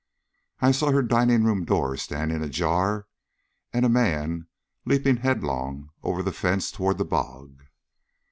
"I 0.61 0.71
saw 0.71 0.91
her 0.91 1.03
dining 1.03 1.43
room 1.43 1.63
door 1.63 1.95
standing 1.95 2.41
ajar 2.43 3.07
and 3.71 3.85
a 3.85 3.87
man 3.87 4.47
leaping 4.83 5.17
headlong 5.17 5.91
over 6.01 6.23
the 6.23 6.31
fence 6.31 6.71
toward 6.71 6.97
the 6.97 7.05
bog." 7.05 7.61